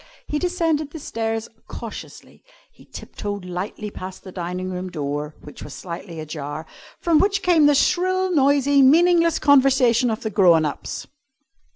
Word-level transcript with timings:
He 0.25 0.39
descended 0.39 0.89
the 0.89 0.97
stairs 0.99 1.47
cautiously. 1.67 2.43
He 2.71 2.85
tip 2.85 3.15
toed 3.15 3.45
lightly 3.45 3.91
past 3.91 4.23
the 4.23 4.31
dining 4.31 4.71
room 4.71 4.89
door 4.89 5.35
(which 5.43 5.61
was 5.61 5.75
slightly 5.75 6.19
ajar), 6.19 6.65
from 6.99 7.19
which 7.19 7.43
came 7.43 7.67
the 7.67 7.75
shrill, 7.75 8.33
noisy, 8.33 8.81
meaningless, 8.81 9.37
conversation 9.37 10.09
of 10.09 10.23
the 10.23 10.31
grown 10.31 10.65
ups. 10.65 11.05